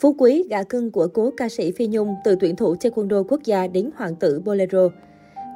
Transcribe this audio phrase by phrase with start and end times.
[0.00, 3.40] Phú Quý, gã cưng của cố ca sĩ Phi Nhung từ tuyển thủ taekwondo quốc
[3.44, 4.88] gia đến hoàng tử Bolero.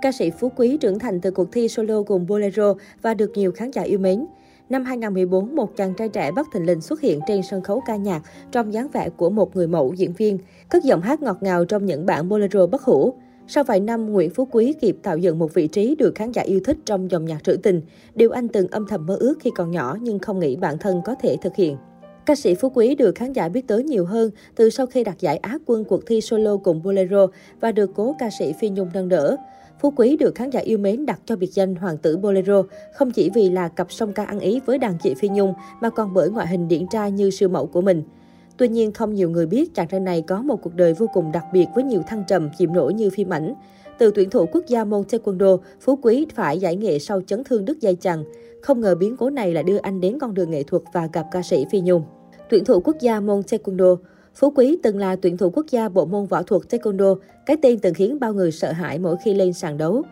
[0.03, 3.53] Ca sĩ Phú Quý trưởng thành từ cuộc thi solo cùng Bolero và được nhiều
[3.53, 4.27] khán giả yêu mến.
[4.69, 7.97] Năm 2014, một chàng trai trẻ bất thình lình xuất hiện trên sân khấu ca
[7.97, 8.23] nhạc
[8.53, 10.39] trong dáng vẻ của một người mẫu diễn viên,
[10.69, 13.15] cất giọng hát ngọt ngào trong những bản Bolero bất hủ.
[13.47, 16.43] Sau vài năm, Nguyễn Phú Quý kịp tạo dựng một vị trí được khán giả
[16.43, 17.81] yêu thích trong dòng nhạc trữ tình,
[18.15, 21.03] điều anh từng âm thầm mơ ước khi còn nhỏ nhưng không nghĩ bản thân
[21.05, 21.77] có thể thực hiện.
[22.27, 25.21] Ca sĩ Phú Quý được khán giả biết tới nhiều hơn từ sau khi đạt
[25.21, 27.27] giải Á quân cuộc thi solo cùng Bolero
[27.61, 29.37] và được cố ca sĩ Phi Nhung nâng đỡ.
[29.81, 32.63] Phú Quý được khán giả yêu mến đặt cho biệt danh Hoàng tử Bolero,
[32.95, 35.91] không chỉ vì là cặp song ca ăn ý với đàn chị Phi Nhung, mà
[35.91, 38.03] còn bởi ngoại hình điển trai như siêu mẫu của mình.
[38.57, 41.33] Tuy nhiên, không nhiều người biết chàng trai này có một cuộc đời vô cùng
[41.33, 43.55] đặc biệt với nhiều thăng trầm, chìm nổi như phim ảnh.
[43.99, 47.65] Từ tuyển thủ quốc gia môn taekwondo, Phú Quý phải giải nghệ sau chấn thương
[47.65, 48.25] đứt dây chằng.
[48.63, 51.27] Không ngờ biến cố này lại đưa anh đến con đường nghệ thuật và gặp
[51.31, 52.03] ca sĩ Phi Nhung.
[52.51, 53.97] Tuyển thủ quốc gia môn taekwondo,
[54.35, 57.79] Phú Quý từng là tuyển thủ quốc gia bộ môn võ thuật taekwondo, cái tên
[57.79, 60.03] từng khiến bao người sợ hãi mỗi khi lên sàn đấu.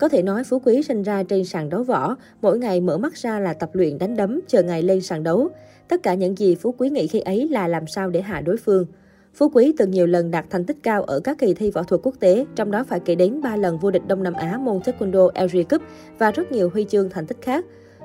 [0.00, 3.14] Có thể nói Phú Quý sinh ra trên sàn đấu võ, mỗi ngày mở mắt
[3.14, 5.48] ra là tập luyện đánh đấm, chờ ngày lên sàn đấu.
[5.88, 8.56] Tất cả những gì Phú Quý nghĩ khi ấy là làm sao để hạ đối
[8.56, 8.86] phương.
[9.34, 12.00] Phú Quý từng nhiều lần đạt thành tích cao ở các kỳ thi võ thuật
[12.04, 14.78] quốc tế, trong đó phải kể đến 3 lần vô địch Đông Nam Á môn
[14.78, 15.82] Taekwondo LG Cup
[16.18, 17.64] và rất nhiều huy chương thành tích khác.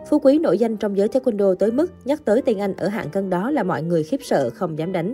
[0.10, 3.10] Phú Quý nổi danh trong giới Taekwondo tới mức nhắc tới tên anh ở hạng
[3.10, 5.14] cân đó là mọi người khiếp sợ không dám đánh.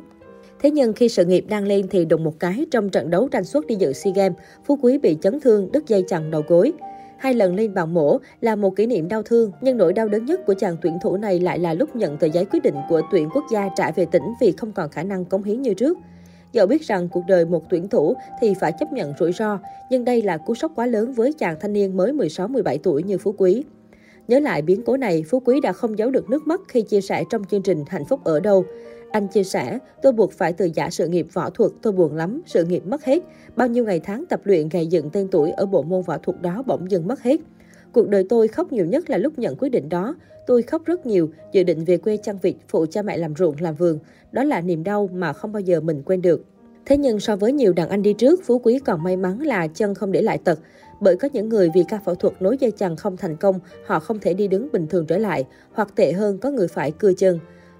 [0.61, 3.43] Thế nhưng khi sự nghiệp đang lên thì đùng một cái trong trận đấu tranh
[3.43, 6.73] suất đi dự SEA Games, Phú Quý bị chấn thương đứt dây chằng đầu gối.
[7.19, 10.25] Hai lần lên bàn mổ là một kỷ niệm đau thương, nhưng nỗi đau đớn
[10.25, 13.01] nhất của chàng tuyển thủ này lại là lúc nhận tờ giấy quyết định của
[13.11, 15.97] tuyển quốc gia trả về tỉnh vì không còn khả năng cống hiến như trước.
[16.51, 20.05] Dẫu biết rằng cuộc đời một tuyển thủ thì phải chấp nhận rủi ro, nhưng
[20.05, 23.35] đây là cú sốc quá lớn với chàng thanh niên mới 16-17 tuổi như Phú
[23.37, 23.63] Quý.
[24.27, 27.01] Nhớ lại biến cố này, Phú Quý đã không giấu được nước mắt khi chia
[27.01, 28.65] sẻ trong chương trình Hạnh phúc ở đâu.
[29.11, 32.41] Anh chia sẻ, tôi buộc phải từ giả sự nghiệp võ thuật, tôi buồn lắm,
[32.45, 33.23] sự nghiệp mất hết.
[33.55, 36.41] Bao nhiêu ngày tháng tập luyện gầy dựng tên tuổi ở bộ môn võ thuật
[36.41, 37.39] đó bỗng dưng mất hết.
[37.91, 40.15] Cuộc đời tôi khóc nhiều nhất là lúc nhận quyết định đó.
[40.47, 43.55] Tôi khóc rất nhiều, dự định về quê chăn vịt, phụ cha mẹ làm ruộng,
[43.59, 43.99] làm vườn.
[44.31, 46.45] Đó là niềm đau mà không bao giờ mình quên được.
[46.85, 49.67] Thế nhưng so với nhiều đàn anh đi trước, Phú Quý còn may mắn là
[49.67, 50.59] chân không để lại tật.
[51.01, 53.99] Bởi có những người vì ca phẫu thuật nối dây chằng không thành công, họ
[53.99, 57.13] không thể đi đứng bình thường trở lại, hoặc tệ hơn có người phải cưa
[57.13, 57.39] chân.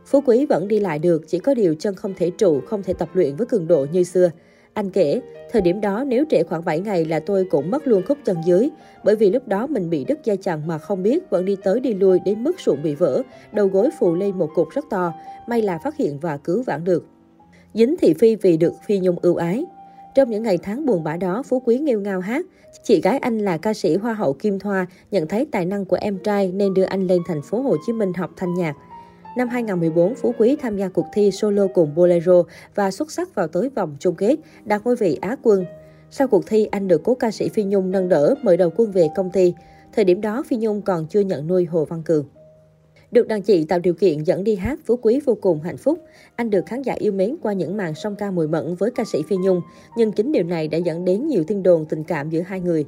[0.10, 2.94] Phú Quý vẫn đi lại được, chỉ có điều chân không thể trụ, không thể
[2.94, 4.32] tập luyện với cường độ như xưa.
[4.74, 5.22] Anh kể,
[5.52, 8.38] thời điểm đó nếu trễ khoảng 7 ngày là tôi cũng mất luôn khúc chân
[8.46, 8.70] dưới,
[9.04, 11.80] bởi vì lúc đó mình bị đứt dây chằng mà không biết, vẫn đi tới
[11.80, 15.14] đi lui đến mức sụn bị vỡ, đầu gối phù lên một cục rất to,
[15.48, 17.06] may là phát hiện và cứu vãn được.
[17.74, 19.66] Dính thị phi vì được Phi Nhung ưu ái.
[20.16, 22.46] Trong những ngày tháng buồn bã đó, Phú Quý nghêu ngao hát.
[22.84, 25.98] Chị gái anh là ca sĩ Hoa hậu Kim Thoa, nhận thấy tài năng của
[26.02, 28.76] em trai nên đưa anh lên thành phố Hồ Chí Minh học thanh nhạc.
[29.36, 32.44] Năm 2014, Phú Quý tham gia cuộc thi solo cùng Bolero
[32.76, 34.36] và xuất sắc vào tới vòng chung kết,
[34.66, 35.66] đạt ngôi vị Á quân.
[36.12, 38.92] Sau cuộc thi, anh được cố ca sĩ Phi Nhung nâng đỡ mời đầu quân
[38.92, 39.54] về công ty.
[39.94, 42.26] Thời điểm đó, Phi Nhung còn chưa nhận nuôi Hồ Văn Cường.
[43.12, 46.00] Được đàn chị tạo điều kiện dẫn đi hát, Phú Quý vô cùng hạnh phúc.
[46.36, 49.04] Anh được khán giả yêu mến qua những màn song ca mùi mẫn với ca
[49.04, 49.62] sĩ Phi Nhung,
[49.98, 52.86] nhưng chính điều này đã dẫn đến nhiều tin đồn tình cảm giữa hai người.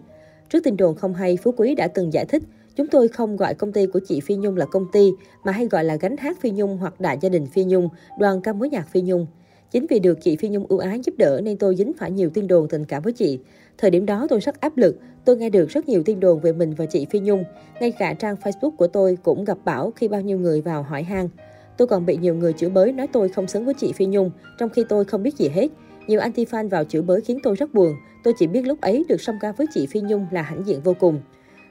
[0.49, 2.43] Trước tin đồn không hay, Phú Quý đã từng giải thích,
[2.75, 5.11] chúng tôi không gọi công ty của chị Phi Nhung là công ty,
[5.43, 7.89] mà hay gọi là gánh hát Phi Nhung hoặc đại gia đình Phi Nhung,
[8.19, 9.27] đoàn ca mối nhạc Phi Nhung.
[9.71, 12.29] Chính vì được chị Phi Nhung ưu ái giúp đỡ nên tôi dính phải nhiều
[12.29, 13.39] tin đồn tình cảm với chị.
[13.77, 16.53] Thời điểm đó tôi rất áp lực, tôi nghe được rất nhiều tin đồn về
[16.53, 17.43] mình và chị Phi Nhung.
[17.79, 21.03] Ngay cả trang Facebook của tôi cũng gặp bão khi bao nhiêu người vào hỏi
[21.03, 21.29] han.
[21.77, 24.31] Tôi còn bị nhiều người chửi bới nói tôi không xứng với chị Phi Nhung,
[24.59, 25.67] trong khi tôi không biết gì hết.
[26.07, 27.95] Nhiều anti-fan vào chửi bới khiến tôi rất buồn.
[28.23, 30.81] Tôi chỉ biết lúc ấy được song ca với chị Phi Nhung là hãnh diện
[30.83, 31.21] vô cùng.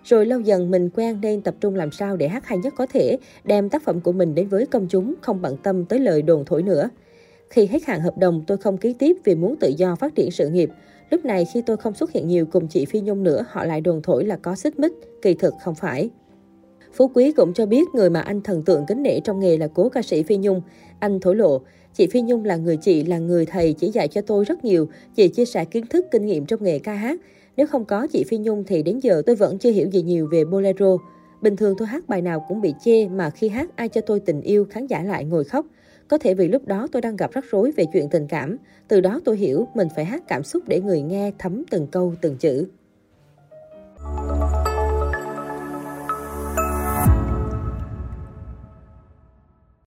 [0.04, 2.86] Rồi lâu dần mình quen nên tập trung làm sao để hát hay nhất có
[2.86, 6.22] thể, đem tác phẩm của mình đến với công chúng, không bận tâm tới lời
[6.22, 6.88] đồn thổi nữa.
[7.50, 10.30] Khi hết hạn hợp đồng, tôi không ký tiếp vì muốn tự do phát triển
[10.30, 10.70] sự nghiệp.
[11.10, 13.80] Lúc này khi tôi không xuất hiện nhiều cùng chị Phi Nhung nữa, họ lại
[13.80, 16.10] đồn thổi là có xích mích, kỳ thực không phải.
[16.92, 19.68] Phú Quý cũng cho biết người mà anh thần tượng kính nể trong nghề là
[19.74, 20.62] cố ca sĩ Phi Nhung.
[20.98, 21.60] Anh thổ lộ,
[21.94, 24.88] chị Phi Nhung là người chị, là người thầy chỉ dạy cho tôi rất nhiều.
[25.14, 27.20] Chị chia sẻ kiến thức, kinh nghiệm trong nghề ca hát.
[27.60, 30.28] Nếu không có chị Phi Nhung thì đến giờ tôi vẫn chưa hiểu gì nhiều
[30.32, 30.96] về bolero.
[31.42, 34.20] Bình thường tôi hát bài nào cũng bị chê mà khi hát ai cho tôi
[34.20, 35.66] tình yêu, khán giả lại ngồi khóc.
[36.08, 38.56] Có thể vì lúc đó tôi đang gặp rắc rối về chuyện tình cảm.
[38.88, 42.14] Từ đó tôi hiểu mình phải hát cảm xúc để người nghe thấm từng câu,
[42.22, 42.66] từng chữ.